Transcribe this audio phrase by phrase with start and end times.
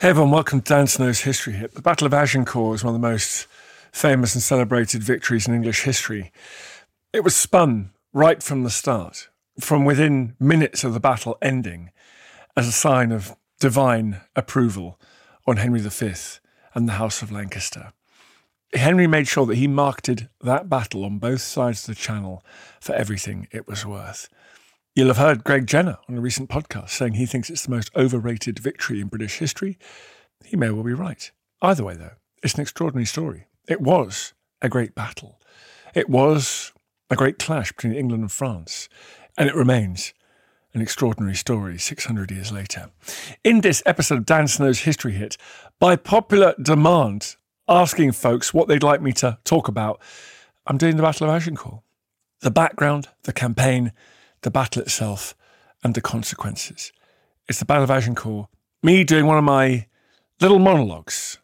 [0.00, 1.74] Hey everyone, welcome to Dan Snow's History Hit.
[1.74, 3.46] The Battle of Agincourt is one of the most
[3.92, 6.32] famous and celebrated victories in English history.
[7.12, 9.28] It was spun right from the start,
[9.60, 11.90] from within minutes of the battle ending,
[12.56, 14.98] as a sign of divine approval
[15.46, 16.12] on Henry V
[16.74, 17.92] and the House of Lancaster.
[18.72, 22.42] Henry made sure that he marketed that battle on both sides of the channel
[22.80, 24.30] for everything it was worth.
[25.00, 27.90] You'll have heard Greg Jenner on a recent podcast saying he thinks it's the most
[27.96, 29.78] overrated victory in British history.
[30.44, 31.30] He may well be right.
[31.62, 33.46] Either way, though, it's an extraordinary story.
[33.66, 35.40] It was a great battle.
[35.94, 36.72] It was
[37.08, 38.90] a great clash between England and France.
[39.38, 40.12] And it remains
[40.74, 42.90] an extraordinary story 600 years later.
[43.42, 45.38] In this episode of Dan Snow's History Hit,
[45.78, 49.98] by popular demand, asking folks what they'd like me to talk about,
[50.66, 51.80] I'm doing the Battle of Agincourt.
[52.42, 53.92] The background, the campaign,
[54.42, 55.34] the battle itself,
[55.82, 56.92] and the consequences.
[57.48, 58.48] It's the Battle of Agincourt.
[58.82, 59.86] Me doing one of my
[60.40, 61.38] little monologues.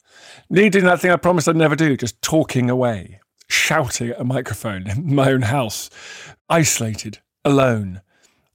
[0.49, 4.25] Me doing that thing I promised I'd never do, just talking away, shouting at a
[4.25, 5.91] microphone in my own house,
[6.49, 8.01] isolated, alone,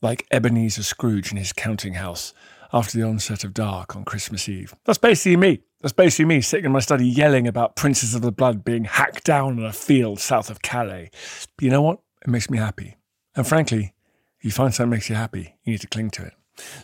[0.02, 2.34] like Ebenezer Scrooge in his counting house
[2.74, 4.74] after the onset of dark on Christmas Eve.
[4.86, 5.62] That's basically me.
[5.82, 9.24] That's basically me sitting in my study yelling about princes of the blood being hacked
[9.24, 11.10] down on a field south of Calais.
[11.58, 12.00] But you know what?
[12.22, 12.98] It makes me happy.
[13.36, 13.94] And frankly,
[14.42, 16.34] you find something makes you happy, you need to cling to it.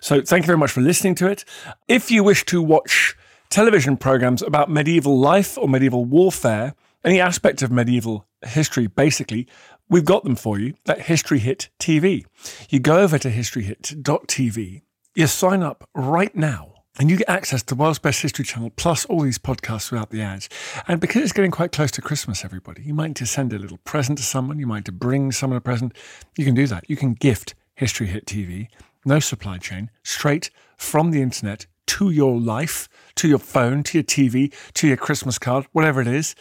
[0.02, 1.44] So thank you very much for listening to it.
[1.88, 3.16] If you wish to watch
[3.50, 6.74] television programs about medieval life or medieval warfare,
[7.04, 9.48] any aspect of medieval history, basically,
[9.90, 12.26] we've got them for you at History Hit TV.
[12.70, 14.82] You go over to historyhit.tv,
[15.16, 18.72] you sign up right now, and you get access to the World's Best History Channel
[18.76, 20.50] plus all these podcasts without the ads.
[20.88, 23.78] And because it's getting quite close to Christmas, everybody, you might to send a little
[23.80, 25.96] present to someone, you might to bring someone a present.
[26.36, 26.90] You can do that.
[26.90, 28.68] You can gift History Hit TV,
[29.06, 34.04] no supply chain, straight from the internet to your life, to your phone, to your
[34.04, 36.36] TV, to your Christmas card, whatever it is.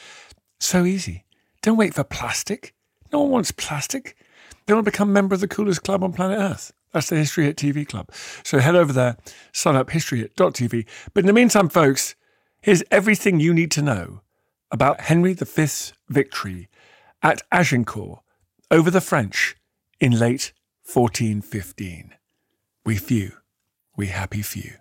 [0.58, 1.24] So easy.
[1.62, 2.74] Don't wait for plastic.
[3.12, 4.16] No one wants plastic.
[4.64, 6.72] They want to become a member of the coolest club on planet Earth.
[6.92, 8.10] That's the History Hit TV Club.
[8.42, 9.16] So head over there,
[9.52, 10.86] sign up historyhit.tv.
[11.12, 12.14] But in the meantime, folks,
[12.60, 14.20] here's everything you need to know
[14.70, 16.68] about Henry V's victory
[17.22, 18.20] at Agincourt
[18.70, 19.56] over the French
[20.00, 20.52] in late
[20.92, 22.14] 1415.
[22.84, 23.32] We few,
[23.96, 24.72] we happy few.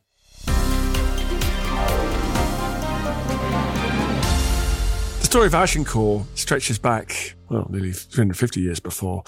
[5.20, 9.24] The story of Agincourt stretches back, well, nearly 350 years before.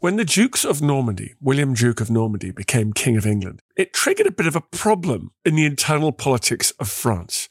[0.00, 4.26] When the Dukes of Normandy, William Duke of Normandy, became King of England, it triggered
[4.26, 7.50] a bit of a problem in the internal politics of France.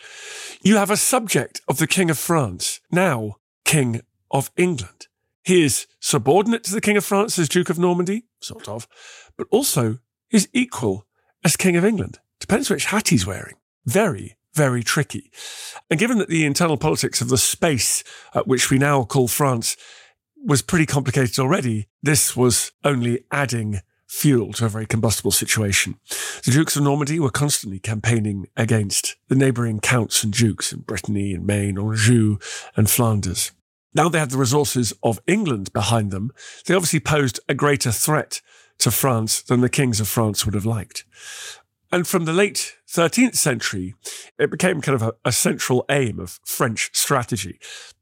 [0.64, 4.02] You have a subject of the King of France, now King
[4.32, 5.06] of England.
[5.44, 8.88] He is subordinate to the King of France as Duke of Normandy, sort of,
[9.38, 10.00] but also
[10.32, 11.06] is equal
[11.44, 12.18] as King of England.
[12.40, 13.58] Depends which hat he's wearing.
[13.86, 15.32] Very, very tricky.
[15.90, 18.04] And given that the internal politics of the space
[18.34, 19.78] at which we now call France
[20.44, 25.96] was pretty complicated already, this was only adding fuel to a very combustible situation.
[26.44, 31.34] The Dukes of Normandy were constantly campaigning against the neighbouring counts and dukes in Brittany
[31.34, 32.38] and Maine, Anjou
[32.76, 33.52] and Flanders.
[33.94, 36.32] Now they had the resources of England behind them.
[36.66, 38.42] They obviously posed a greater threat
[38.80, 41.06] to France than the kings of France would have liked.
[41.92, 43.96] And from the late 13th century,
[44.38, 47.58] it became kind of a, a, central aim of French strategy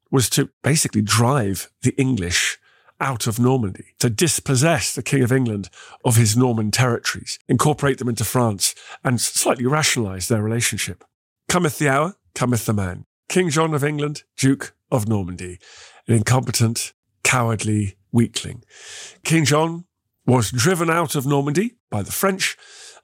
[0.09, 2.57] was to basically drive the English
[2.99, 5.69] out of Normandy, to dispossess the King of England
[6.03, 11.05] of his Norman territories, incorporate them into France, and slightly rationalize their relationship.
[11.47, 13.05] Cometh the hour, cometh the man.
[13.29, 15.59] King John of England, Duke of Normandy,
[16.07, 16.93] an incompetent,
[17.23, 18.63] cowardly weakling.
[19.23, 19.85] King John
[20.25, 22.57] was driven out of Normandy by the French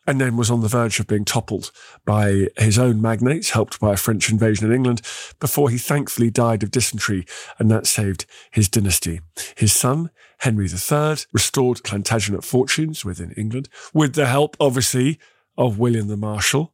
[0.08, 1.72] and then was on the verge of being toppled
[2.06, 5.02] by his own magnates, helped by a French invasion in England,
[5.40, 7.26] before he thankfully died of dysentery,
[7.60, 9.22] and that saved his dynasty.
[9.56, 15.20] His son, Henry III, restored Plantagenet fortunes within England, with the help, obviously,
[15.58, 16.74] of William the Marshal,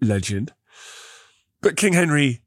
[0.00, 0.52] legend.
[1.60, 2.42] But King Henry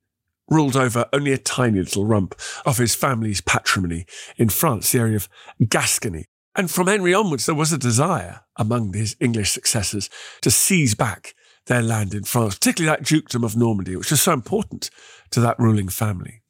[0.50, 2.36] ruled over only a tiny little rump
[2.66, 4.06] of his family's patrimony
[4.38, 5.30] in France, the area of
[5.68, 6.26] Gascony.
[6.56, 10.10] And from Henry onwards, there was a desire among his English successors
[10.42, 11.34] to seize back
[11.66, 14.90] their land in France, particularly that dukedom of Normandy, which was so important
[15.32, 16.42] to that ruling family.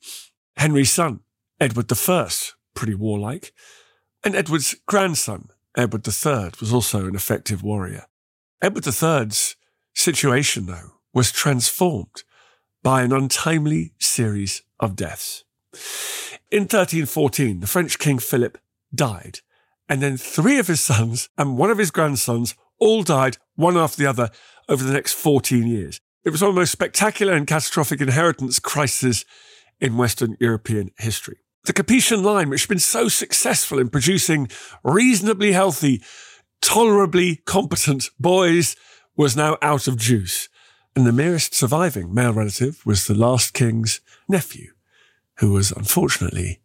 [0.57, 1.21] Henry's son,
[1.59, 2.29] Edward I,
[2.73, 3.53] pretty warlike,
[4.23, 8.05] and Edward's grandson, Edward III, was also an effective warrior.
[8.61, 9.55] Edward III's
[9.94, 12.23] situation, though, was transformed
[12.81, 15.44] by an untimely series of deaths.
[16.51, 18.57] In 1314, the French King Philip
[18.94, 19.39] died
[19.89, 23.97] and then three of his sons and one of his grandsons all died one after
[23.97, 24.30] the other
[24.69, 26.00] over the next 14 years.
[26.24, 29.25] It was one of the most spectacular and catastrophic inheritance crises
[29.80, 31.38] in Western European history.
[31.65, 34.50] The Capetian line, which had been so successful in producing
[34.83, 36.01] reasonably healthy,
[36.62, 38.75] tolerably competent boys,
[39.15, 40.50] was now out of juice.
[40.95, 44.74] And the merest surviving male relative was the last king's nephew,
[45.39, 46.62] who was unfortunately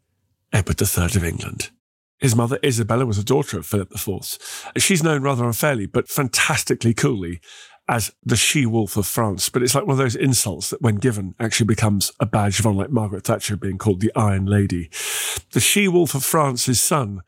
[0.52, 1.70] Edward III of England.
[2.18, 4.72] His mother, Isabella, was a daughter of Philip IV.
[4.76, 7.40] She's known rather unfairly, but fantastically coolly
[7.88, 9.48] as the she wolf of France.
[9.48, 12.66] But it's like one of those insults that, when given, actually becomes a badge of
[12.66, 14.90] honor, like Margaret Thatcher being called the Iron Lady.
[15.52, 17.22] The she wolf of France's son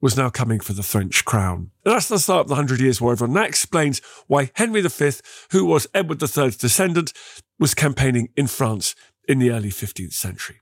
[0.00, 1.70] was now coming for the French crown.
[1.84, 3.34] And that's the start of the Hundred Years' War, everyone.
[3.34, 5.12] That explains why Henry V,
[5.52, 7.12] who was Edward III's descendant,
[7.60, 8.96] was campaigning in France
[9.28, 10.61] in the early 15th century.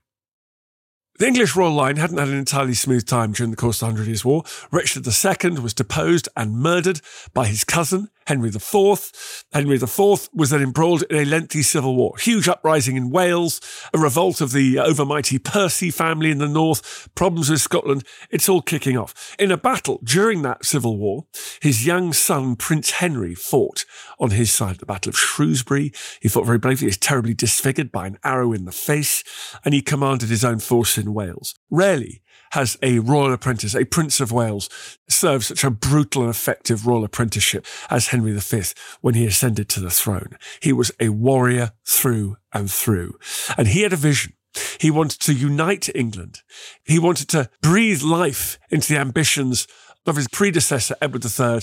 [1.21, 3.93] The English royal line hadn't had an entirely smooth time during the course of the
[3.93, 4.43] Hundred Years' War.
[4.71, 6.99] Richard II was deposed and murdered
[7.35, 9.45] by his cousin, Henry IV.
[9.51, 12.15] Henry IV was then embroiled in a lengthy civil war.
[12.17, 13.59] Huge uprising in Wales,
[13.93, 18.05] a revolt of the uh, overmighty Percy family in the north, problems with Scotland.
[18.29, 19.35] It's all kicking off.
[19.37, 21.25] In a battle during that civil war,
[21.61, 23.83] his young son, Prince Henry, fought
[24.17, 25.91] on his side at the Battle of Shrewsbury.
[26.21, 26.85] He fought very bravely.
[26.85, 29.25] He was terribly disfigured by an arrow in the face,
[29.65, 31.55] and he commanded his own force in Wales.
[31.69, 32.21] Rarely
[32.51, 34.69] has a royal apprentice, a Prince of Wales,
[35.09, 38.63] served such a brutal and effective royal apprenticeship as Henry V
[39.01, 40.37] when he ascended to the throne.
[40.61, 43.17] He was a warrior through and through.
[43.57, 44.33] And he had a vision.
[44.79, 46.41] He wanted to unite England.
[46.83, 49.67] He wanted to breathe life into the ambitions
[50.05, 51.61] of his predecessor, Edward III,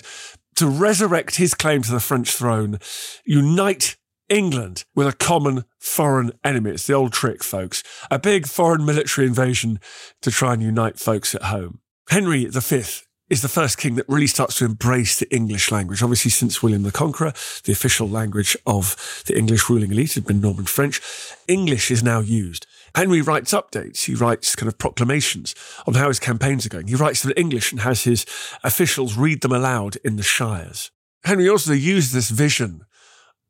[0.57, 2.79] to resurrect his claim to the French throne,
[3.25, 3.97] unite
[4.29, 6.71] England with a common foreign enemy.
[6.71, 7.83] It's the old trick, folks.
[8.11, 9.81] A big foreign military invasion
[10.23, 11.81] to try and unite folks at home.
[12.11, 12.85] Henry V
[13.31, 16.03] is the first king that really starts to embrace the English language.
[16.03, 17.33] Obviously, since William the Conqueror,
[17.65, 21.01] the official language of the English ruling elite had been Norman French.
[21.47, 22.67] English is now used.
[22.95, 24.05] Henry writes updates.
[24.05, 25.55] He writes kind of proclamations
[25.87, 26.89] on how his campaigns are going.
[26.89, 28.25] He writes them in English and has his
[28.65, 30.91] officials read them aloud in the shires.
[31.25, 32.85] Henry also used this vision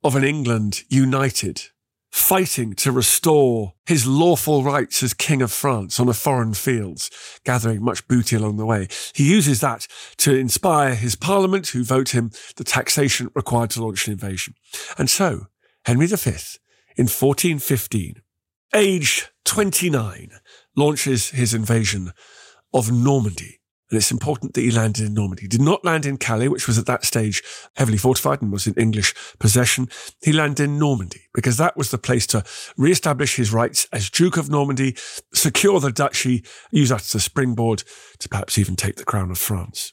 [0.05, 1.63] of an England united,
[2.11, 7.11] fighting to restore his lawful rights as King of France on a foreign fields,
[7.45, 8.89] gathering much booty along the way.
[9.15, 9.87] He uses that
[10.19, 14.55] to inspire his parliament, who vote him the taxation required to launch an invasion.
[14.97, 15.47] And so,
[15.85, 16.31] Henry V,
[16.97, 18.23] in 1415,
[18.75, 20.31] aged 29,
[20.77, 22.13] launches his invasion
[22.73, 23.58] of Normandy
[23.91, 25.43] and it's important that he landed in Normandy.
[25.43, 27.43] He did not land in Calais, which was at that stage
[27.77, 29.89] heavily fortified and was in English possession.
[30.23, 32.45] He landed in Normandy because that was the place to
[32.77, 34.97] re-establish his rights as Duke of Normandy,
[35.33, 37.83] secure the duchy, use that as a springboard
[38.19, 39.93] to perhaps even take the crown of France.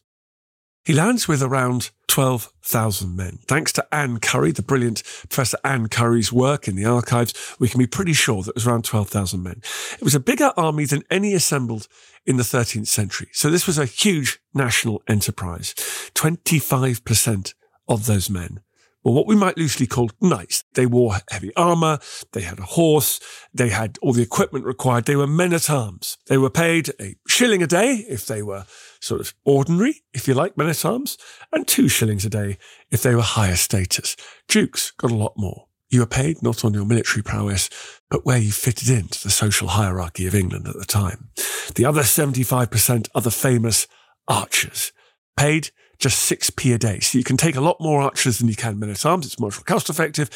[0.85, 3.39] He lands with around 12,000 men.
[3.47, 7.79] Thanks to Anne Curry, the brilliant Professor Anne Curry's work in the archives, we can
[7.79, 9.61] be pretty sure that it was around 12,000 men.
[9.93, 11.87] It was a bigger army than any assembled
[12.27, 13.29] in the 13th century.
[13.33, 15.73] So this was a huge national enterprise.
[16.13, 17.55] 25%
[17.87, 18.59] of those men
[19.05, 20.63] were what we might loosely call knights.
[20.73, 21.99] They wore heavy armor.
[22.33, 23.19] They had a horse.
[23.53, 25.05] They had all the equipment required.
[25.05, 26.17] They were men at arms.
[26.25, 28.65] They were paid a shilling a day if they were
[28.99, 31.17] sort of ordinary, if you like, men at arms,
[31.53, 32.57] and two shillings a day
[32.91, 34.15] if they were higher status.
[34.47, 35.67] Dukes got a lot more.
[35.89, 37.69] You were paid not on your military prowess,
[38.09, 41.29] but where you fitted into the social hierarchy of England at the time.
[41.75, 43.87] The other 75% are the famous
[44.27, 44.91] archers,
[45.37, 46.99] paid just 6p a day.
[46.99, 49.25] So you can take a lot more archers than you can men at arms.
[49.25, 50.29] It's much more cost effective.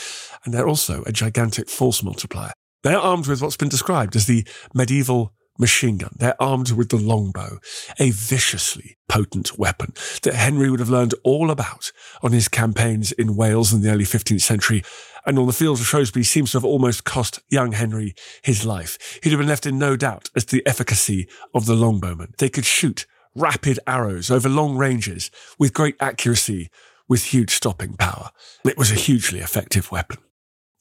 [0.45, 2.51] And they're also a gigantic force multiplier.
[2.83, 6.15] They're armed with what's been described as the medieval machine gun.
[6.15, 7.59] They're armed with the longbow,
[7.99, 11.91] a viciously potent weapon that Henry would have learned all about
[12.23, 14.83] on his campaigns in Wales in the early 15th century
[15.25, 19.19] and on the fields of Shrewsbury seems to have almost cost young Henry his life.
[19.21, 22.35] He'd have been left in no doubt as to the efficacy of the longbowmen.
[22.37, 23.05] They could shoot
[23.39, 26.69] rapid arrows over long ranges with great accuracy,
[27.07, 28.29] with huge stopping power.
[28.65, 30.17] It was a hugely effective weapon.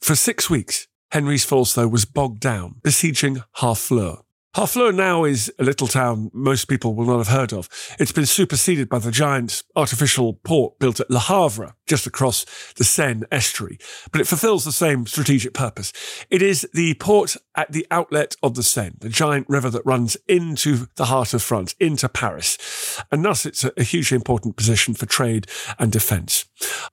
[0.00, 4.18] For six weeks, Henry's force, though, was bogged down, besieging Harfleur.
[4.54, 7.68] Harfleur now is a little town most people will not have heard of.
[7.98, 12.44] It's been superseded by the giant artificial port built at Le Havre, just across
[12.76, 13.78] the Seine estuary,
[14.12, 15.92] but it fulfills the same strategic purpose.
[16.30, 20.16] It is the port at the outlet of the Seine, the giant river that runs
[20.28, 23.02] into the heart of France, into Paris.
[23.10, 25.46] And thus it's a, hugely important position for trade
[25.78, 26.44] and defence.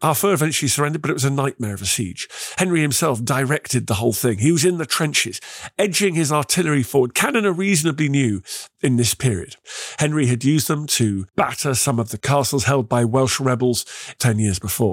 [0.01, 2.29] Harfleur eventually surrendered, but it was a nightmare of a siege.
[2.57, 4.37] Henry himself directed the whole thing.
[4.37, 5.41] He was in the trenches,
[5.77, 7.13] edging his artillery forward.
[7.13, 8.41] Cannon are reasonably new
[8.81, 9.57] in this period.
[9.99, 13.85] Henry had used them to batter some of the castles held by Welsh rebels
[14.19, 14.84] 10 years before.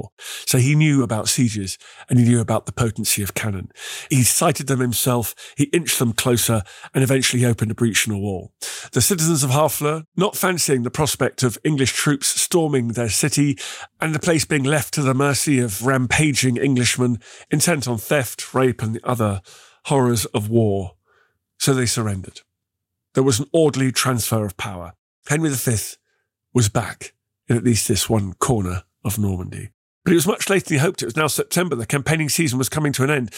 [0.46, 3.70] So he knew about sieges and he knew about the potency of cannon.
[4.10, 6.62] He sighted them himself, he inched them closer
[6.94, 8.52] and eventually opened a breach in a wall.
[8.92, 13.58] The citizens of Harfleur, not fancying the prospect of English troops storming their city
[14.00, 17.18] and the place being left to the mercy of rampaging Englishmen
[17.50, 19.42] intent on theft, rape and the other
[19.86, 20.96] horrors of war,
[21.58, 22.40] so they surrendered.
[23.14, 24.94] There was an orderly transfer of power.
[25.28, 25.76] Henry V
[26.54, 27.14] was back
[27.48, 29.70] in at least this one corner of Normandy.
[30.04, 31.02] But it was much later than he hoped.
[31.02, 31.76] It was now September.
[31.76, 33.30] The campaigning season was coming to an end.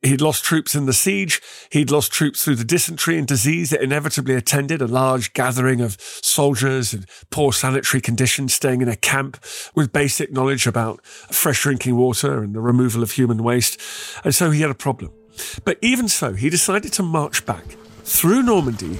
[0.00, 1.42] He'd lost troops in the siege.
[1.70, 6.00] He'd lost troops through the dysentery and disease that inevitably attended a large gathering of
[6.00, 9.44] soldiers and poor sanitary conditions staying in a camp
[9.74, 13.78] with basic knowledge about fresh drinking water and the removal of human waste.
[14.24, 15.12] And so he had a problem.
[15.64, 17.64] But even so, he decided to march back
[18.04, 18.98] through Normandy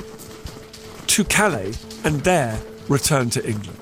[1.06, 1.72] to Calais
[2.04, 3.78] and there return to England.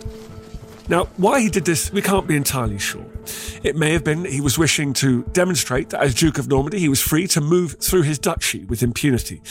[0.89, 3.14] Now, why he did this, we can't be entirely sure.
[3.63, 6.89] It may have been he was wishing to demonstrate that as Duke of Normandy, he
[6.89, 9.43] was free to move through his duchy with impunity.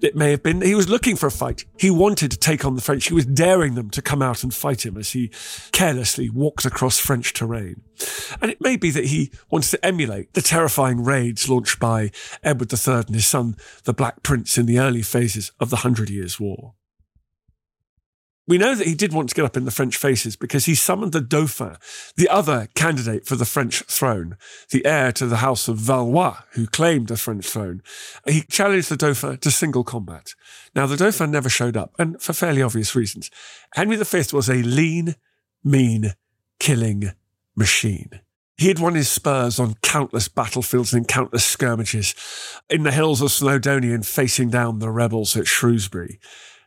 [0.00, 1.64] It may have been he was looking for a fight.
[1.78, 3.08] He wanted to take on the French.
[3.08, 5.30] He was daring them to come out and fight him as he
[5.72, 7.82] carelessly walked across French terrain.
[8.40, 12.10] And it may be that he wanted to emulate the terrifying raids launched by
[12.42, 16.10] Edward III and his son, the Black Prince, in the early phases of the Hundred
[16.10, 16.74] Years' War.
[18.48, 20.74] We know that he did want to get up in the French faces because he
[20.74, 21.76] summoned the Dauphin,
[22.16, 24.38] the other candidate for the French throne,
[24.70, 27.82] the heir to the house of Valois, who claimed the French throne.
[28.26, 30.34] He challenged the Dauphin to single combat.
[30.74, 33.30] Now, the Dauphin never showed up, and for fairly obvious reasons.
[33.74, 35.16] Henry V was a lean,
[35.62, 36.14] mean,
[36.58, 37.12] killing
[37.54, 38.20] machine.
[38.56, 42.14] He had won his spurs on countless battlefields and in countless skirmishes
[42.70, 46.18] in the hills of Snowdonia and facing down the rebels at Shrewsbury.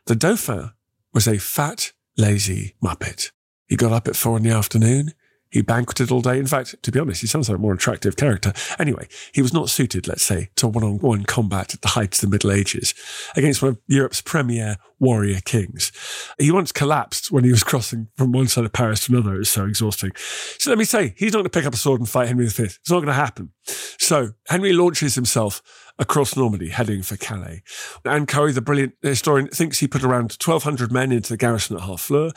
[0.06, 0.70] The Dauphin
[1.12, 3.30] was a fat, lazy muppet.
[3.66, 5.12] He got up at four in the afternoon.
[5.50, 6.38] He banqueted all day.
[6.38, 8.54] In fact, to be honest, he sounds like a more attractive character.
[8.78, 12.28] Anyway, he was not suited, let's say, to one-on-one combat at the height of the
[12.28, 12.94] Middle Ages
[13.36, 15.92] against one of Europe's premier warrior kings.
[16.38, 19.34] He once collapsed when he was crossing from one side of Paris to another.
[19.34, 20.12] It was so exhausting.
[20.58, 22.46] So let me say, he's not going to pick up a sword and fight Henry
[22.46, 22.62] V.
[22.62, 23.52] It's not going to happen.
[23.64, 25.62] So Henry launches himself
[25.98, 27.62] across Normandy, heading for Calais.
[28.04, 31.82] Anne Curry, the brilliant historian, thinks he put around 1,200 men into the garrison at
[31.82, 32.32] Harfleur.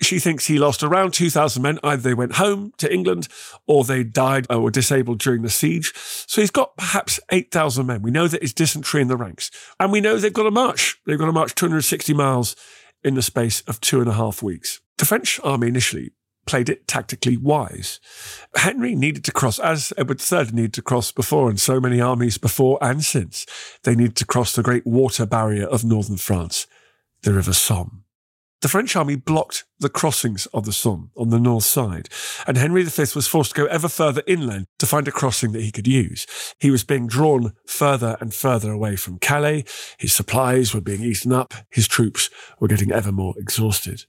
[0.00, 1.78] She thinks he lost around 2,000 men.
[1.82, 3.28] Either they went home to England
[3.66, 5.92] or they died or were disabled during the siege.
[5.94, 8.02] So he's got perhaps 8,000 men.
[8.02, 9.50] We know that it's dysentery in the ranks.
[9.78, 10.98] And we know they've got to march.
[11.06, 12.56] They've got to march 260 miles
[13.02, 14.80] in the space of two and a half weeks.
[14.98, 16.12] The French army initially
[16.46, 18.00] played it tactically wise.
[18.56, 22.38] Henry needed to cross, as Edward III needed to cross before, and so many armies
[22.38, 23.46] before and since.
[23.82, 26.66] They needed to cross the great water barrier of northern France,
[27.22, 28.04] the River Somme.
[28.64, 32.08] The French army blocked the crossings of the Somme on the north side,
[32.46, 35.60] and Henry V was forced to go ever further inland to find a crossing that
[35.60, 36.26] he could use.
[36.58, 39.64] He was being drawn further and further away from Calais.
[39.98, 41.52] His supplies were being eaten up.
[41.68, 44.06] His troops were getting ever more exhausted.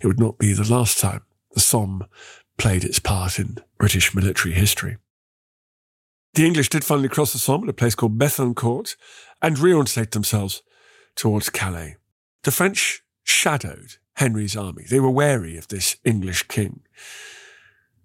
[0.00, 1.22] It would not be the last time
[1.56, 2.06] the Somme
[2.58, 4.98] played its part in British military history.
[6.34, 8.94] The English did finally cross the Somme at a place called Bethencourt
[9.40, 10.62] and reorientate themselves
[11.14, 11.96] towards Calais.
[12.42, 14.84] The French shadowed Henry's army.
[14.88, 16.82] They were wary of this English king.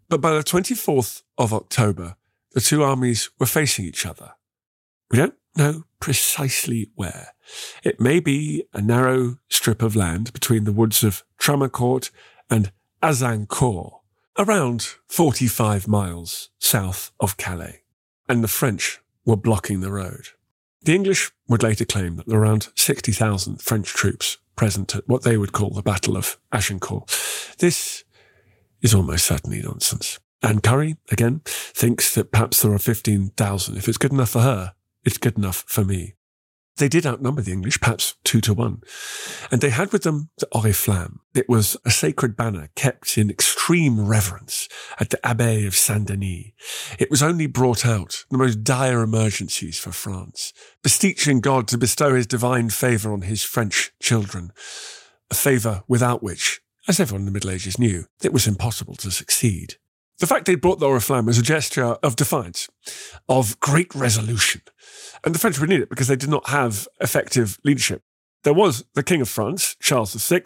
[0.07, 2.15] But by the 24th of October,
[2.53, 4.31] the two armies were facing each other.
[5.09, 7.33] We don't know precisely where.
[7.83, 12.11] It may be a narrow strip of land between the woods of Tramecourt
[12.49, 13.99] and Azincourt,
[14.37, 17.81] around 45 miles south of Calais,
[18.29, 20.27] and the French were blocking the road.
[20.83, 25.51] The English would later claim that around 60,000 French troops present at what they would
[25.51, 27.09] call the Battle of Agincourt.
[27.57, 28.03] This
[28.81, 30.19] is almost certainly nonsense.
[30.43, 33.77] Anne Curry, again, thinks that perhaps there are 15,000.
[33.77, 36.13] If it's good enough for her, it's good enough for me.
[36.77, 38.81] They did outnumber the English, perhaps two to one.
[39.51, 41.19] And they had with them the Oriflamme.
[41.35, 44.67] It was a sacred banner kept in extreme reverence
[44.99, 46.51] at the Abbey of Saint Denis.
[46.97, 51.77] It was only brought out in the most dire emergencies for France, beseeching God to
[51.77, 54.51] bestow his divine favour on his French children,
[55.29, 59.11] a favour without which, as everyone in the Middle Ages knew, it was impossible to
[59.11, 59.75] succeed.
[60.21, 62.69] The fact they'd brought the Oriflamme was a gesture of defiance,
[63.27, 64.61] of great resolution.
[65.23, 68.03] And the French would need it because they did not have effective leadership.
[68.43, 70.43] There was the King of France, Charles VI,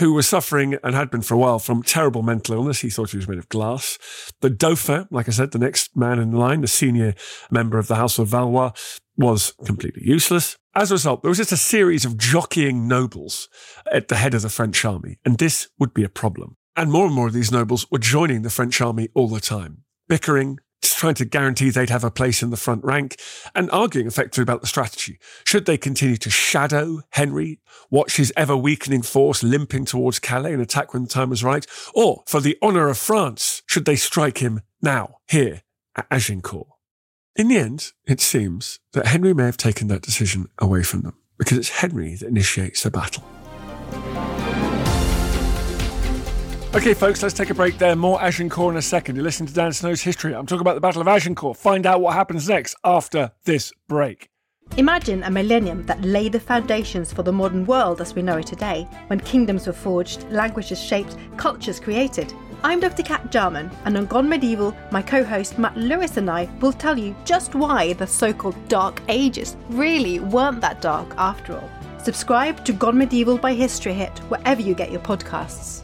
[0.00, 2.80] who was suffering and had been for a while from terrible mental illness.
[2.80, 3.98] He thought he was made of glass.
[4.40, 7.14] The Dauphin, like I said, the next man in line, the senior
[7.52, 8.72] member of the House of Valois,
[9.16, 10.56] was completely useless.
[10.74, 13.48] As a result, there was just a series of jockeying nobles
[13.92, 16.56] at the head of the French army, and this would be a problem.
[16.76, 19.84] And more and more of these nobles were joining the French army all the time,
[20.08, 23.16] bickering, trying to guarantee they'd have a place in the front rank,
[23.54, 25.18] and arguing effectively about the strategy.
[25.44, 30.62] Should they continue to shadow Henry, watch his ever weakening force limping towards Calais and
[30.62, 31.66] attack when the time was right?
[31.94, 35.62] Or, for the honour of France, should they strike him now, here,
[35.96, 36.68] at Agincourt?
[37.36, 41.16] In the end, it seems that Henry may have taken that decision away from them,
[41.38, 43.24] because it's Henry that initiates the battle.
[46.74, 47.94] Okay, folks, let's take a break there.
[47.94, 49.14] More Agincourt in a second.
[49.14, 50.34] You're listening to Dan Snow's History.
[50.34, 51.56] I'm talking about the Battle of Agincourt.
[51.56, 54.28] Find out what happens next after this break.
[54.76, 58.48] Imagine a millennium that laid the foundations for the modern world as we know it
[58.48, 62.34] today, when kingdoms were forged, languages shaped, cultures created.
[62.64, 63.04] I'm Dr.
[63.04, 66.98] Cat Jarman, and on Gone Medieval, my co host Matt Lewis and I will tell
[66.98, 71.70] you just why the so called Dark Ages really weren't that dark after all.
[72.02, 75.83] Subscribe to Gone Medieval by History Hit wherever you get your podcasts.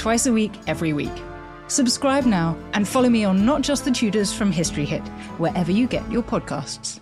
[0.00, 1.12] twice a week, every week.
[1.68, 5.06] Subscribe now and follow me on Not Just the Tudors from History Hit,
[5.38, 7.00] wherever you get your podcasts.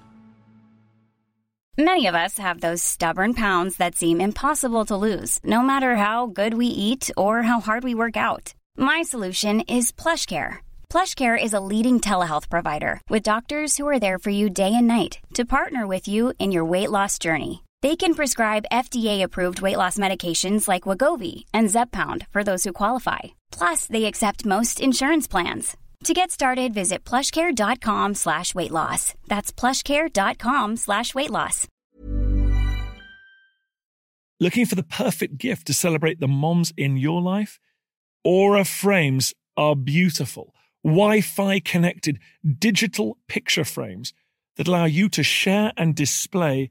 [1.78, 6.26] Many of us have those stubborn pounds that seem impossible to lose, no matter how
[6.26, 8.52] good we eat or how hard we work out.
[8.76, 10.56] My solution is PlushCare.
[10.90, 14.88] PlushCare is a leading telehealth provider with doctors who are there for you day and
[14.88, 17.62] night to partner with you in your weight loss journey.
[17.81, 23.19] They can prescribe FDA-approved weight loss medications like Wegovy and Zepbound for those who qualify.
[23.53, 25.77] Plus, they accept most insurance plans.
[26.05, 29.14] To get started, visit plushcare.com slash weight loss.
[29.29, 31.67] That's plushcare.com slash weight loss.
[34.41, 37.59] Looking for the perfect gift to celebrate the moms in your life?
[38.25, 42.21] Aura frames are beautiful, Wi-Fi connected
[42.59, 44.12] digital picture frames
[44.57, 46.71] that allow you to share and display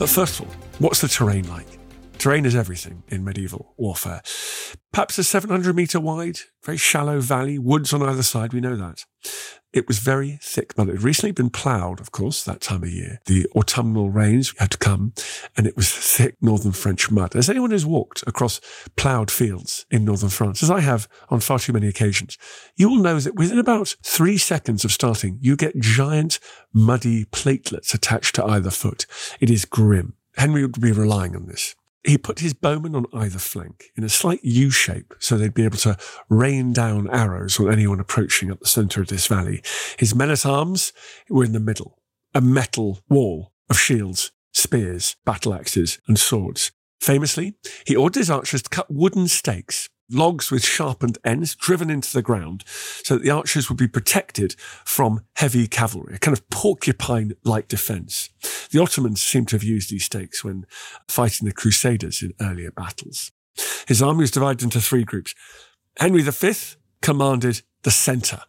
[0.00, 1.69] But first of all, what's the terrain like?
[2.20, 4.20] Terrain is everything in medieval warfare.
[4.92, 8.52] perhaps a 700 metre wide, very shallow valley, woods on either side.
[8.52, 9.06] We know that.
[9.72, 10.90] It was very thick mud.
[10.90, 13.20] It had recently been ploughed, of course, that time of year.
[13.24, 15.14] The autumnal rains had come,
[15.56, 17.34] and it was thick northern French mud.
[17.34, 18.60] As anyone who's walked across
[18.96, 22.36] ploughed fields in northern France, as I have on far too many occasions,
[22.76, 26.38] you will know that within about three seconds of starting, you get giant
[26.74, 29.06] muddy platelets attached to either foot.
[29.40, 30.16] It is grim.
[30.36, 31.76] Henry would be relying on this.
[32.04, 35.64] He put his bowmen on either flank in a slight U shape so they'd be
[35.64, 39.62] able to rain down arrows on anyone approaching up the centre of this valley.
[39.98, 40.92] His men at arms
[41.28, 41.98] were in the middle,
[42.34, 46.72] a metal wall of shields, spears, battle axes, and swords.
[47.00, 47.54] Famously,
[47.86, 52.22] he ordered his archers to cut wooden stakes logs with sharpened ends driven into the
[52.22, 57.68] ground so that the archers would be protected from heavy cavalry, a kind of porcupine-like
[57.68, 58.30] defense.
[58.70, 60.66] The Ottomans seem to have used these stakes when
[61.08, 63.32] fighting the Crusaders in earlier battles.
[63.86, 65.34] His army was divided into three groups.
[65.98, 66.52] Henry V
[67.02, 68.42] commanded the centre.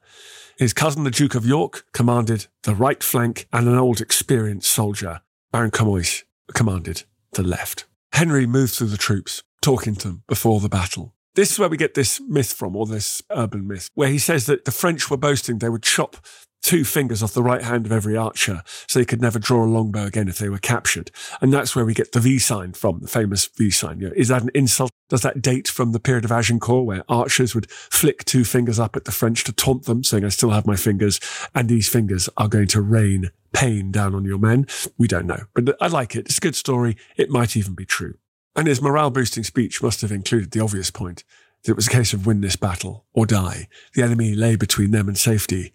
[0.57, 5.21] His cousin, the Duke of York, commanded the right flank, and an old experienced soldier,
[5.51, 7.85] Baron Camoys, commanded the left.
[8.13, 11.15] Henry moved through the troops, talking to them before the battle.
[11.35, 14.47] This is where we get this myth from, or this urban myth, where he says
[14.47, 16.17] that the French were boasting they would chop
[16.61, 19.65] two fingers off the right hand of every archer so they could never draw a
[19.65, 21.09] longbow again if they were captured.
[21.41, 23.99] And that's where we get the V sign from, the famous V sign.
[23.99, 24.91] You know, is that an insult?
[25.09, 28.95] Does that date from the period of Agincourt where archers would flick two fingers up
[28.95, 31.19] at the French to taunt them, saying, I still have my fingers,
[31.55, 34.67] and these fingers are going to rain pain down on your men?
[34.97, 35.45] We don't know.
[35.53, 36.27] But I like it.
[36.27, 36.95] It's a good story.
[37.17, 38.15] It might even be true.
[38.55, 41.23] And his morale boosting speech must have included the obvious point
[41.63, 43.67] that it was a case of win this battle or die.
[43.93, 45.71] The enemy lay between them and safety.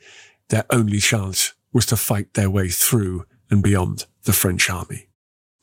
[0.48, 5.08] Their only chance was to fight their way through and beyond the French army.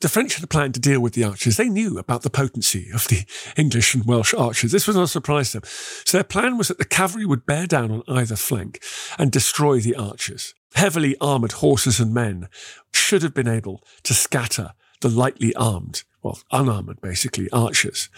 [0.00, 1.56] The French had a plan to deal with the archers.
[1.56, 3.24] They knew about the potency of the
[3.56, 4.72] English and Welsh archers.
[4.72, 5.70] This was not a surprise to them.
[6.04, 8.82] So their plan was that the cavalry would bear down on either flank
[9.18, 10.54] and destroy the archers.
[10.74, 12.48] Heavily armoured horses and men
[12.92, 14.72] should have been able to scatter
[15.04, 18.08] the lightly armed well, unarmored basically, archers.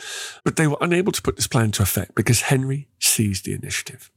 [0.44, 4.12] But they were unable to put this plan into effect because Henry seized the initiative.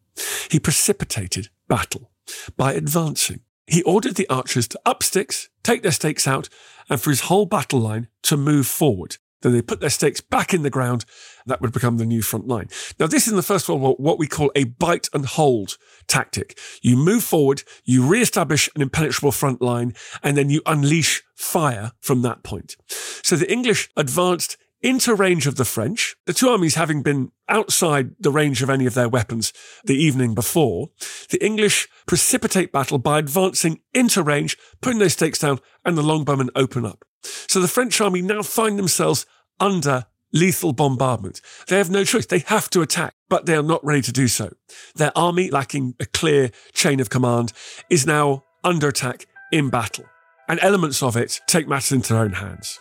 [0.52, 2.12] He precipitated battle
[2.56, 3.40] by advancing.
[3.66, 6.50] He ordered the archers to up sticks, take their stakes out,
[6.88, 9.18] and for his whole battle line to move forward.
[9.42, 11.06] Then they put their stakes back in the ground.
[11.46, 12.68] That would become the new front line.
[13.00, 15.78] Now, this is in the First World War, what we call a bite and hold
[16.08, 16.60] tactic.
[16.82, 22.22] You move forward, you re-establish an impenetrable front line, and then you unleash fire from
[22.22, 22.76] that point.
[23.24, 28.12] So the English advanced into range of the French, the two armies having been outside
[28.20, 29.52] the range of any of their weapons
[29.84, 30.90] the evening before,
[31.30, 36.50] the English precipitate battle by advancing into range, putting their stakes down, and the longbowmen
[36.56, 37.04] open up.
[37.24, 39.26] So the French army now find themselves
[39.60, 41.42] under lethal bombardment.
[41.68, 42.26] They have no choice.
[42.26, 44.54] They have to attack, but they are not ready to do so.
[44.96, 47.52] Their army, lacking a clear chain of command,
[47.90, 50.06] is now under attack in battle.
[50.50, 52.80] And elements of it take matters into their own hands.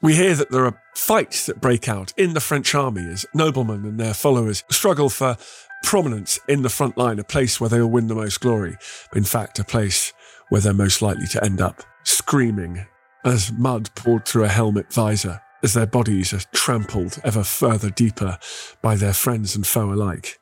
[0.00, 3.84] We hear that there are fights that break out in the French army as noblemen
[3.84, 5.36] and their followers struggle for
[5.84, 8.76] prominence in the front line, a place where they'll win the most glory.
[9.14, 10.12] In fact, a place
[10.48, 12.86] where they're most likely to end up screaming
[13.24, 18.38] as mud poured through a helmet visor as their bodies are trampled ever further deeper
[18.80, 20.40] by their friends and foe alike.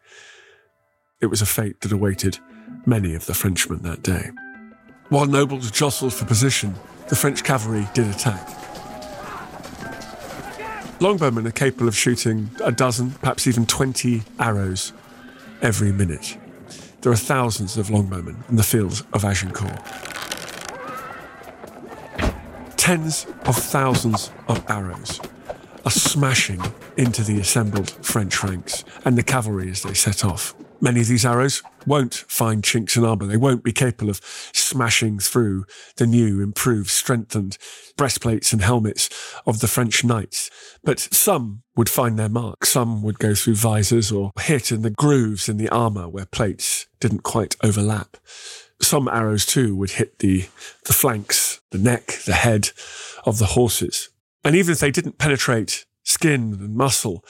[1.20, 2.38] It was a fate that awaited
[2.86, 4.30] many of the Frenchmen that day.
[5.10, 6.76] While nobles jostled for position,
[7.08, 8.46] the French cavalry did attack.
[11.00, 14.92] Longbowmen are capable of shooting a dozen, perhaps even 20 arrows
[15.62, 16.38] every minute.
[17.00, 19.80] There are thousands of longbowmen in the fields of Agincourt.
[22.76, 25.20] Tens of thousands of arrows
[25.84, 26.62] are smashing
[26.96, 30.54] into the assembled French ranks and the cavalry as they set off.
[30.82, 33.26] Many of these arrows won't find chinks in armour.
[33.26, 35.66] They won't be capable of smashing through
[35.96, 37.58] the new, improved, strengthened
[37.96, 39.10] breastplates and helmets
[39.46, 40.50] of the French knights.
[40.82, 42.64] But some would find their mark.
[42.64, 46.86] Some would go through visors or hit in the grooves in the armour where plates
[46.98, 48.16] didn't quite overlap.
[48.80, 50.48] Some arrows too would hit the,
[50.86, 52.70] the flanks, the neck, the head
[53.26, 54.08] of the horses.
[54.42, 57.22] And even if they didn't penetrate skin and muscle,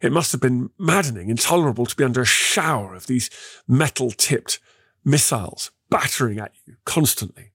[0.00, 3.30] it must have been maddening, intolerable to be under a shower of these
[3.66, 4.60] metal tipped
[5.04, 7.52] missiles battering at you constantly.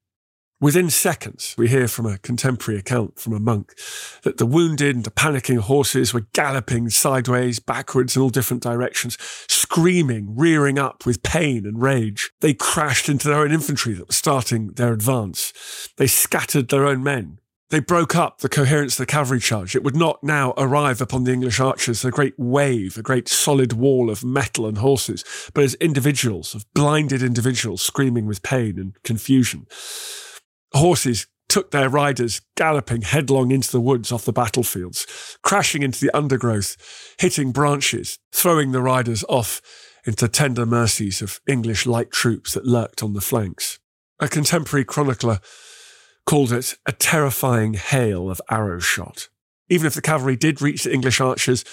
[0.63, 3.73] Within seconds, we hear from a contemporary account from a monk
[4.21, 9.17] that the wounded and the panicking horses were galloping sideways, backwards in all different directions,
[9.49, 12.31] screaming, rearing up with pain and rage.
[12.39, 15.89] They crashed into their own infantry that was starting their advance.
[15.97, 17.39] They scattered their own men.
[17.73, 19.75] They broke up the coherence of the cavalry charge.
[19.75, 23.73] It would not now arrive upon the English archers, a great wave, a great solid
[23.73, 29.01] wall of metal and horses, but as individuals, of blinded individuals screaming with pain and
[29.01, 29.65] confusion.
[30.73, 35.07] Horses took their riders galloping headlong into the woods off the battlefields,
[35.41, 36.77] crashing into the undergrowth,
[37.17, 39.63] hitting branches, throwing the riders off
[40.05, 43.79] into tender mercies of English light troops that lurked on the flanks.
[44.19, 45.39] A contemporary chronicler
[46.25, 49.29] called it a terrifying hail of arrow shot.
[49.69, 51.63] Even if the cavalry did reach the English archers,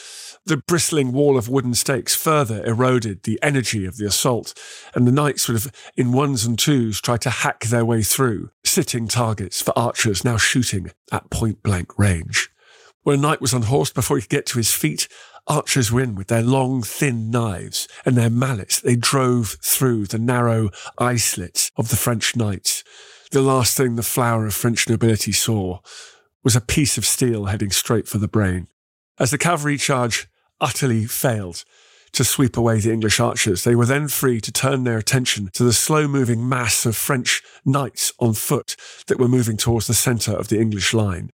[0.46, 4.54] the bristling wall of wooden stakes further eroded the energy of the assault,
[4.94, 8.50] and the knights would have, in ones and twos, tried to hack their way through,
[8.64, 12.48] sitting targets for archers now shooting at point blank range.
[13.02, 15.08] When a knight was unhorsed before he could get to his feet,
[15.46, 18.80] archers win with their long, thin knives and their mallets.
[18.80, 22.84] They drove through the narrow eye slits of the French knights,
[23.30, 25.78] the last thing the flower of French nobility saw
[26.42, 28.66] was a piece of steel heading straight for the brain.
[29.18, 30.28] As the cavalry charge
[30.60, 31.64] utterly failed,
[32.12, 33.64] to sweep away the English archers.
[33.64, 37.42] They were then free to turn their attention to the slow moving mass of French
[37.64, 41.30] knights on foot that were moving towards the centre of the English line.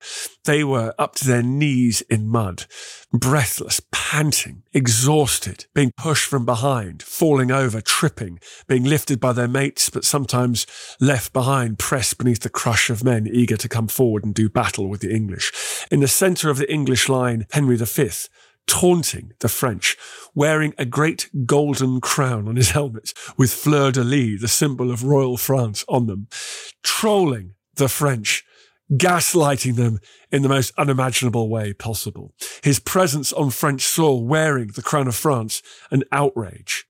[0.45, 2.65] They were up to their knees in mud,
[3.12, 9.89] breathless, panting, exhausted, being pushed from behind, falling over, tripping, being lifted by their mates,
[9.89, 10.65] but sometimes
[10.99, 14.89] left behind, pressed beneath the crush of men eager to come forward and do battle
[14.89, 15.51] with the English.
[15.91, 17.86] In the centre of the English line, Henry V
[18.67, 19.97] taunting the French,
[20.34, 25.04] wearing a great golden crown on his helmet with fleur de lis, the symbol of
[25.04, 26.28] royal France, on them,
[26.84, 28.43] trolling the French,
[28.91, 29.99] gaslighting them
[30.32, 32.34] in the most unimaginable way possible.
[32.63, 36.86] His presence on French soil wearing the crown of France, an outrage.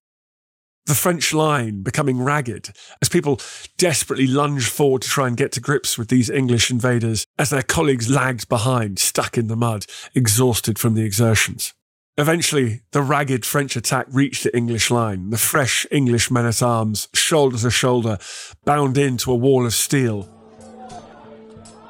[0.85, 3.39] The French line becoming ragged as people
[3.77, 7.63] desperately lunged forward to try and get to grips with these English invaders as their
[7.63, 11.73] colleagues lagged behind, stuck in the mud, exhausted from the exertions.
[12.17, 15.29] Eventually, the ragged French attack reached the English line.
[15.29, 18.17] The fresh English men at arms, shoulder to shoulder,
[18.65, 20.27] bound into a wall of steel,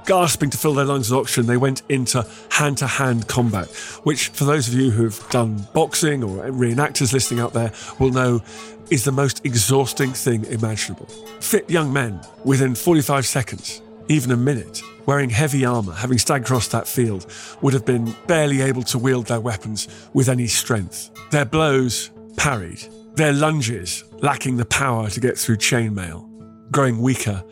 [0.05, 3.69] Gasping to fill their lungs with oxygen, they went into hand to hand combat,
[4.03, 8.43] which, for those of you who've done boxing or reenactors listening out there, will know
[8.89, 11.05] is the most exhausting thing imaginable.
[11.39, 16.67] Fit young men, within 45 seconds, even a minute, wearing heavy armour, having staggered across
[16.69, 17.25] that field,
[17.61, 21.09] would have been barely able to wield their weapons with any strength.
[21.31, 27.43] Their blows parried, their lunges lacking the power to get through chainmail, growing weaker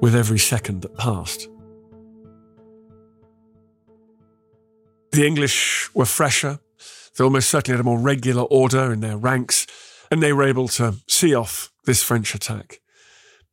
[0.00, 1.48] with every second that passed.
[5.12, 6.58] The English were fresher.
[7.16, 9.66] They almost certainly had a more regular order in their ranks,
[10.10, 12.80] and they were able to see off this French attack.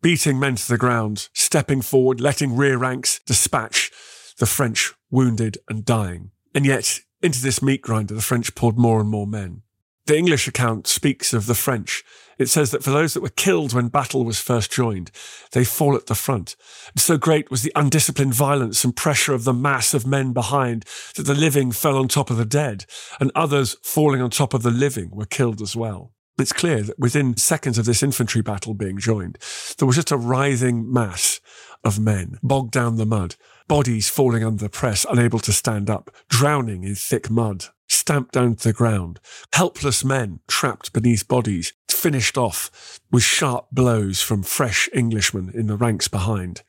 [0.02, 3.92] Beating men to the ground, stepping forward, letting rear ranks dispatch
[4.38, 6.32] the French wounded and dying.
[6.54, 9.62] And yet, into this meat grinder, the French poured more and more men.
[10.06, 12.04] The English account speaks of the French.
[12.38, 15.12] It says that for those that were killed when battle was first joined,
[15.54, 16.58] they fall at the front.
[16.92, 20.84] And so great was the undisciplined violence and pressure of the mass of men behind
[21.16, 22.86] that the living fell on top of the dead,
[23.22, 26.12] and others falling on top of the living were killed as well.
[26.39, 29.38] It's clear that within seconds of this infantry battle being joined,
[29.78, 31.39] there was just a writhing mass
[31.84, 33.36] of men bogged down the mud,
[33.67, 38.56] bodies falling under the press, unable to stand up, drowning in thick mud, stamped down
[38.56, 39.19] to the ground,
[39.54, 45.78] helpless men trapped beneath bodies, finished off with sharp blows from fresh Englishmen in the
[45.78, 46.63] ranks behind.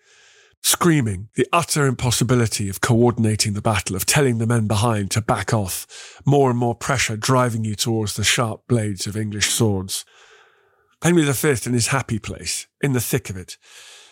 [0.67, 5.53] Screaming the utter impossibility of coordinating the battle, of telling the men behind to back
[5.53, 10.07] off, more and more pressure driving you towards the sharp blades of English swords.
[11.03, 13.59] Henry V in his happy place, in the thick of it,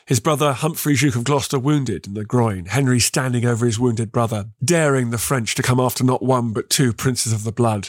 [0.05, 2.67] his brother Humphrey, Duke of Gloucester, wounded in the groin.
[2.67, 6.69] Henry standing over his wounded brother, daring the French to come after not one but
[6.69, 7.89] two princes of the blood.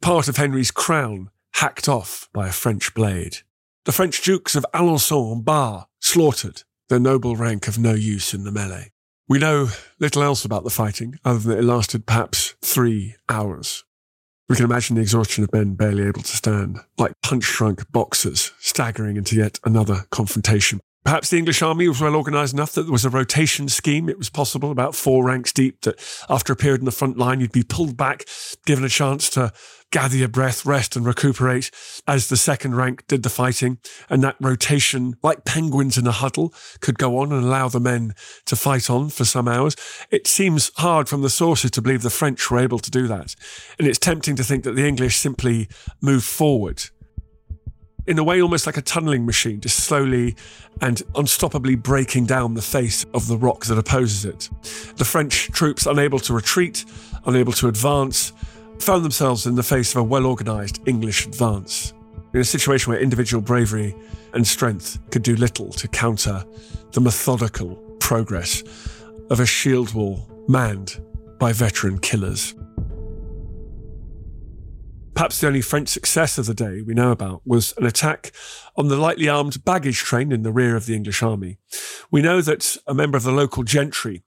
[0.00, 3.40] Part of Henry's crown hacked off by a French blade.
[3.84, 8.44] The French dukes of Alençon and Bar slaughtered, their noble rank of no use in
[8.44, 8.90] the melee.
[9.28, 13.84] We know little else about the fighting, other than that it lasted perhaps three hours.
[14.48, 19.18] We can imagine the exhaustion of men barely able to stand, like punch-drunk boxers staggering
[19.18, 20.80] into yet another confrontation.
[21.04, 24.08] Perhaps the English army was well organised enough that there was a rotation scheme.
[24.08, 27.40] It was possible, about four ranks deep, that after a period in the front line,
[27.40, 28.24] you'd be pulled back,
[28.66, 29.52] given a chance to
[29.90, 31.70] gather your breath, rest and recuperate
[32.06, 33.78] as the second rank did the fighting.
[34.10, 38.14] And that rotation, like penguins in a huddle, could go on and allow the men
[38.44, 39.76] to fight on for some hours.
[40.10, 43.34] It seems hard from the sources to believe the French were able to do that.
[43.78, 45.68] And it's tempting to think that the English simply
[46.02, 46.84] moved forward
[48.08, 50.34] in a way almost like a tunneling machine, just slowly
[50.80, 54.48] and unstoppably breaking down the face of the rock that opposes it.
[54.96, 56.86] The French troops, unable to retreat,
[57.26, 58.32] unable to advance,
[58.78, 61.92] found themselves in the face of a well organised English advance.
[62.32, 63.94] In a situation where individual bravery
[64.32, 66.42] and strength could do little to counter
[66.92, 68.62] the methodical progress
[69.28, 70.98] of a shield wall manned
[71.38, 72.54] by veteran killers.
[75.18, 78.30] Perhaps the only French success of the day we know about was an attack
[78.76, 81.58] on the lightly armed baggage train in the rear of the English army.
[82.08, 84.22] We know that a member of the local gentry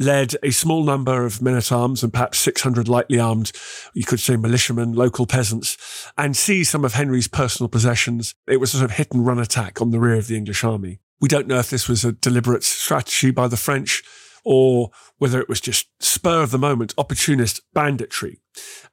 [0.00, 3.52] led a small number of men at arms and perhaps 600 lightly armed,
[3.94, 8.34] you could say militiamen, local peasants, and seized some of Henry's personal possessions.
[8.48, 10.64] It was a sort of hit and run attack on the rear of the English
[10.64, 10.98] army.
[11.20, 14.02] We don't know if this was a deliberate strategy by the French
[14.44, 18.40] or whether it was just spur of the moment, opportunist banditry.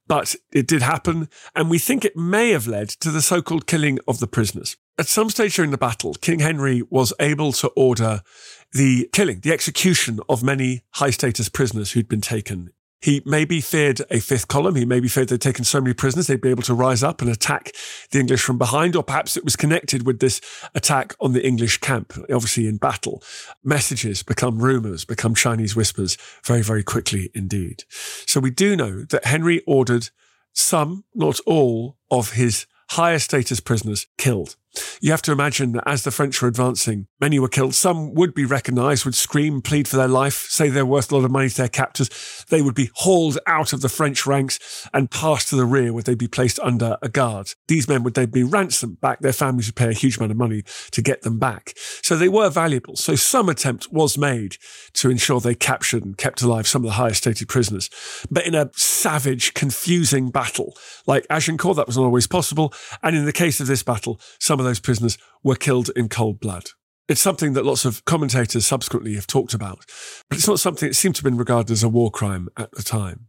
[0.08, 3.68] But it did happen, and we think it may have led to the so called
[3.68, 4.78] killing of the prisoners.
[4.98, 8.22] At some stage during the battle, King Henry was able to order
[8.74, 14.02] the killing, the execution of many high status prisoners who'd been taken he maybe feared
[14.12, 14.76] a fifth column.
[14.76, 17.32] He maybe feared they'd taken so many prisoners they'd be able to rise up and
[17.32, 17.72] attack
[18.12, 20.42] the English from behind, or perhaps it was connected with this
[20.74, 23.22] attack on the English camp, obviously in battle.
[23.64, 27.84] Messages become rumors, become Chinese whispers very, very quickly indeed.
[28.26, 30.10] So we do know that Henry ordered
[30.54, 34.56] some, not all, of his higher status prisoners killed.
[35.02, 37.76] You have to imagine that as the French were advancing, many were killed.
[37.76, 41.26] Some would be recognized, would scream, plead for their life, say they're worth a lot
[41.26, 42.46] of money to their captors.
[42.50, 46.04] They would be hauled out of the French ranks and passed to the rear where
[46.04, 47.54] they'd be placed under a guard.
[47.68, 49.20] These men would then be ransomed back.
[49.20, 51.74] Their families would pay a huge amount of money to get them back.
[52.02, 52.96] So they were valuable.
[52.96, 54.58] So some attempt was made
[54.94, 57.90] to ensure they captured and kept alive some of the highest stated prisoners.
[58.30, 62.74] But in a savage, confusing battle like Agincourt, that was not always possible.
[63.04, 66.40] And in the case of this battle, some of those prisoners were killed in cold
[66.40, 66.66] blood.
[67.08, 69.84] It's something that lots of commentators subsequently have talked about,
[70.30, 72.72] but it's not something that seemed to have been regarded as a war crime at
[72.72, 73.28] the time.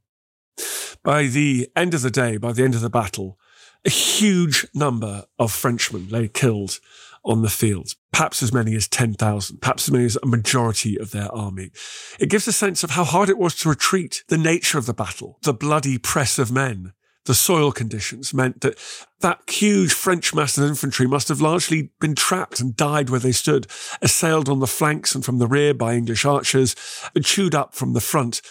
[1.02, 3.38] By the end of the day, by the end of the battle,
[3.86, 6.78] a huge number of Frenchmen lay killed
[7.24, 11.10] on the fields, perhaps as many as 10,000, perhaps as many as a majority of
[11.10, 11.70] their army.
[12.18, 14.92] It gives a sense of how hard it was to retreat, the nature of the
[14.92, 16.92] battle, the bloody press of men,
[17.30, 18.76] the soil conditions meant that
[19.20, 23.30] that huge French mass of infantry must have largely been trapped and died where they
[23.30, 23.68] stood,
[24.02, 26.74] assailed on the flanks and from the rear by English archers,
[27.14, 28.42] and chewed up from the front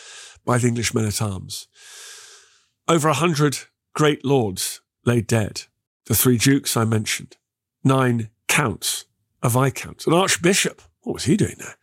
[0.46, 1.68] by the English men at arms.
[2.88, 3.58] Over a hundred
[3.94, 5.64] great lords lay dead.
[6.06, 7.36] The three dukes I mentioned,
[7.84, 9.04] nine counts,
[9.44, 10.82] a viscount, an archbishop.
[11.02, 11.76] What was he doing there?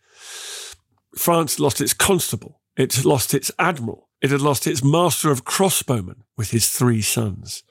[1.15, 2.59] France lost its constable.
[2.75, 4.06] It lost its admiral.
[4.21, 7.63] It had lost its master of crossbowmen with his three sons.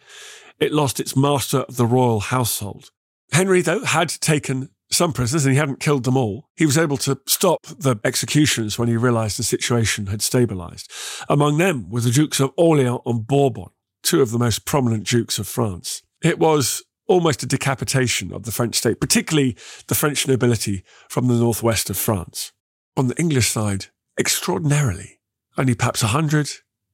[0.61, 2.91] It lost its master of the royal household.
[3.33, 6.49] Henry, though, had taken some prisoners and he hadn't killed them all.
[6.57, 10.91] He was able to stop the executions when he realized the situation had stabilized.
[11.29, 13.67] Among them were the Dukes of Orleans and Bourbon,
[14.03, 16.03] two of the most prominent dukes of France.
[16.23, 19.57] It was almost a decapitation of the French state, particularly
[19.89, 22.53] the French nobility from the northwest of France.
[22.97, 23.87] On the English side,
[24.19, 25.19] extraordinarily,
[25.57, 26.51] only perhaps 100,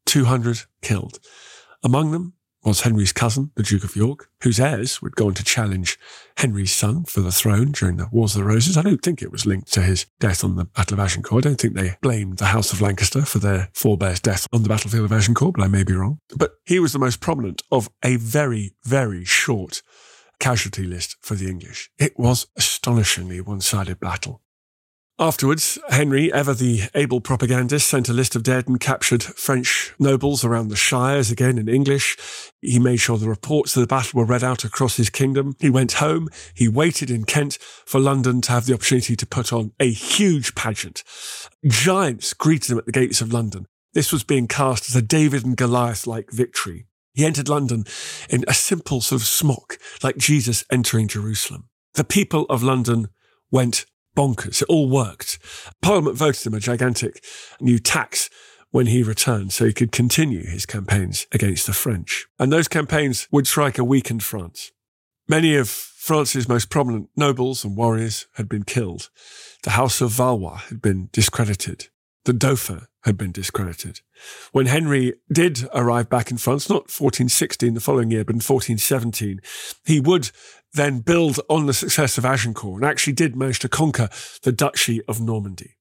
[0.07, 1.19] 200 killed.
[1.83, 5.43] Among them was Henry's cousin, the Duke of York, whose heirs would go on to
[5.43, 5.99] challenge
[6.37, 8.77] Henry's son for the throne during the Wars of the Roses.
[8.77, 11.45] I don't think it was linked to his death on the Battle of Agincourt.
[11.45, 14.69] I don't think they blamed the House of Lancaster for their forebear's death on the
[14.69, 16.21] battlefield of Agincourt, but I may be wrong.
[16.37, 19.83] But he was the most prominent of a very, very short
[20.39, 21.91] casualty list for the English.
[21.99, 24.41] It was astonishingly one-sided battle.
[25.19, 30.43] Afterwards, Henry, ever the able propagandist, sent a list of dead and captured French nobles
[30.43, 32.17] around the shires, again in English.
[32.61, 35.55] He made sure the reports of the battle were read out across his kingdom.
[35.61, 36.29] He went home.
[36.55, 40.55] He waited in Kent for London to have the opportunity to put on a huge
[40.55, 41.05] pageant.
[41.67, 43.67] Giants greeted him at the gates of London.
[43.93, 46.87] This was being cast as a David and Goliath like victory.
[47.13, 47.85] He entered London
[48.31, 51.69] in a simple sort of smock, like Jesus entering Jerusalem.
[51.95, 53.09] The people of London
[53.51, 53.85] went
[54.17, 54.63] bonkers.
[54.63, 55.39] It all worked.
[55.81, 57.25] Parliament voted him a gigantic
[57.61, 58.31] new tax
[58.71, 62.27] when he returned so he could continue his campaigns against the French.
[62.39, 64.73] And those campaigns would strike a weakened France.
[65.29, 69.09] Many of France's most prominent nobles and warriors had been killed.
[69.63, 71.89] The House of Valois had been discredited.
[72.25, 74.01] The Dauphin had been discredited.
[74.53, 79.41] When Henry did arrive back in France, not 1416 the following year, but in 1417,
[79.85, 80.31] he would
[80.75, 84.09] then build on the success of Agincourt and actually did manage to conquer
[84.43, 85.77] the Duchy of Normandy.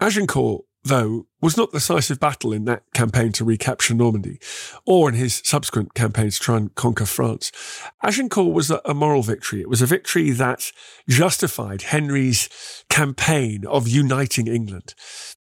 [0.00, 4.38] Agincourt though, was not the decisive battle in that campaign to recapture Normandy,
[4.86, 7.52] or in his subsequent campaigns to try and conquer France.
[8.02, 9.60] Agincourt was a, moral victory.
[9.60, 10.72] It was a victory that
[11.08, 12.48] justified Henry's
[12.88, 14.94] campaign of uniting England.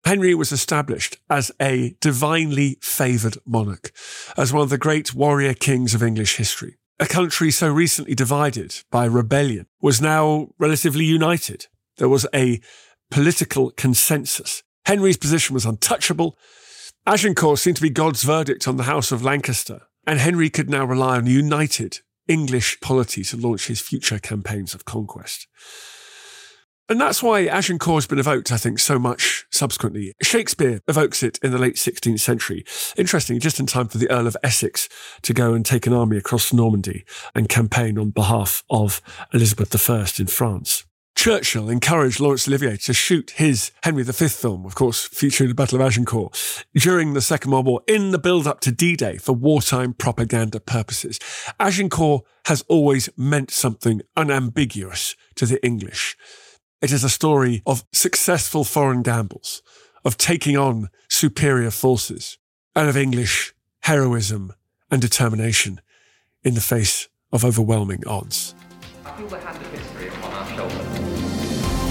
[0.06, 3.92] Henry was established as a divinely favoured monarch,
[4.38, 6.79] as one of the great warrior kings of English history.
[7.00, 11.68] A country so recently divided by rebellion was now relatively united.
[11.98, 12.60] There was a
[13.10, 16.36] political consensus Henry's position was untouchable.
[17.06, 20.84] Agincourt seemed to be God's verdict on the House of Lancaster, and Henry could now
[20.84, 25.46] rely on united English polity to launch his future campaigns of conquest.
[26.90, 30.14] And that's why Agincourt has been evoked, I think, so much subsequently.
[30.24, 32.66] Shakespeare evokes it in the late 16th century.
[32.98, 34.90] Interesting, just in time for the Earl of Essex
[35.22, 40.06] to go and take an army across Normandy and campaign on behalf of Elizabeth I
[40.18, 40.84] in France.
[41.16, 45.80] Churchill encouraged Laurence Olivier to shoot his Henry V film, of course, featuring the Battle
[45.80, 49.34] of Agincourt, during the Second World War in the build up to D Day for
[49.34, 51.20] wartime propaganda purposes.
[51.60, 56.16] Agincourt has always meant something unambiguous to the English.
[56.82, 59.62] It is a story of successful foreign gambles,
[60.06, 62.38] of taking on superior forces,
[62.74, 64.54] and of English heroism
[64.90, 65.82] and determination
[66.42, 68.56] in the face of overwhelming odds.
[69.06, 71.00] I feel the hand of history upon our shoulders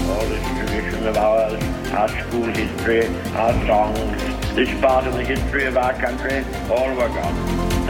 [0.09, 1.63] all this tradition of ours,
[1.93, 7.09] our school history, our songs, this part of the history of our country, all were
[7.09, 7.35] gone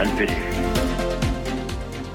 [0.00, 0.49] and finished.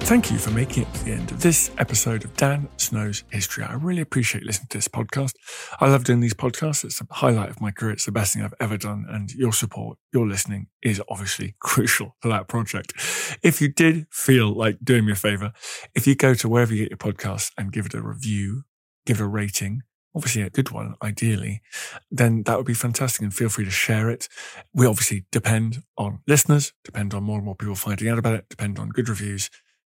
[0.06, 3.64] Thank you for making it to the end of this episode of Dan Snow's History.
[3.64, 5.34] I really appreciate listening to this podcast.
[5.80, 6.84] I love doing these podcasts.
[6.86, 7.94] It's a highlight of my career.
[7.94, 9.08] It's the best thing I've ever done.
[9.10, 12.94] And your support, your listening is obviously crucial to that project.
[13.42, 15.54] If you did feel like doing me a favor,
[15.96, 18.62] if you go to wherever you get your podcasts and give it a review,
[19.08, 19.82] give it a rating,
[20.16, 21.64] obviously a good one, ideally,
[22.12, 23.24] then that would be fantastic.
[23.24, 24.30] And feel free to share it.
[24.72, 28.50] We obviously depend on listeners, depend on more and more people finding out about it,
[28.50, 29.50] depend on good reviews